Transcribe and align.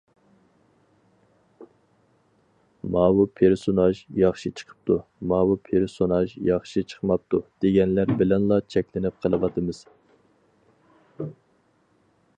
ماۋۇ 2.95 3.25
پېرسوناژ 3.39 4.01
ياخشى 4.21 4.53
چىقىپتۇ، 4.61 4.97
ماۋۇ 5.33 5.59
پېرسوناژ 5.69 6.33
ياخشى 6.51 6.83
چىقماپتۇ 6.93 7.43
دېگەنلەر 7.67 8.17
بىلەنلا 8.23 8.61
چەكلىنىپ 8.77 9.23
قېلىۋاتىمىز. 9.27 9.85